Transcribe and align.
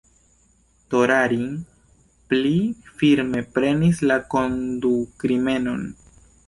Torarin 0.93 1.43
pli 2.33 2.55
ﬁrme 2.57 3.45
prenis 3.59 4.05
la 4.09 4.21
kondukrimenon. 4.35 5.91